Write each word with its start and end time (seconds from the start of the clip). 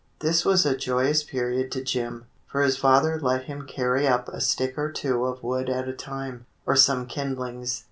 This 0.21 0.43
was 0.43 0.65
a 0.65 0.75
joyous 0.75 1.23
period 1.23 1.71
to 1.73 1.83
Jim, 1.83 2.25
for 2.47 2.63
his 2.63 2.75
father 2.75 3.19
let 3.21 3.43
him 3.43 3.67
carry 3.67 4.07
up 4.07 4.27
a 4.29 4.41
stick 4.41 4.75
or 4.75 4.91
two 4.91 5.25
of 5.25 5.43
wood 5.43 5.69
at 5.69 5.87
a 5.87 5.93
time, 5.93 6.47
or 6.65 6.75
some 6.75 7.05
kindlings. 7.05 7.79